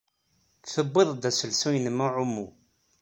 [0.71, 2.47] Tewwid-d aselsu-nnem n uɛumu?